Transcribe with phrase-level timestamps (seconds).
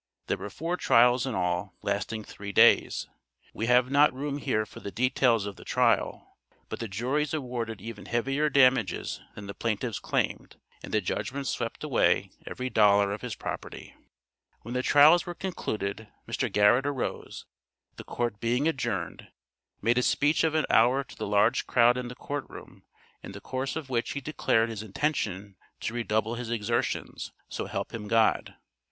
[0.25, 3.07] There were four trials in all, lasting three days.
[3.53, 6.39] We have not room here for the details of the trial,
[6.69, 11.83] but the juries awarded even heavier damages than the plaintiffs claimed, and the judgments swept
[11.83, 13.93] away every dollar of his property.
[14.61, 16.51] When the trials were concluded, Mr.
[16.51, 17.45] Garrett arose,
[17.97, 19.27] the court being adjourned,
[19.83, 22.81] made a speech of an hour to the large crowd in the court room,
[23.21, 27.93] in the course of which he declared his intention to redouble his exertions, so help
[27.93, 28.55] him God.